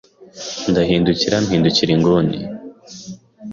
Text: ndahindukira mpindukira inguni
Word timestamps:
ndahindukira 0.69 1.35
mpindukira 1.45 1.91
inguni 1.97 2.37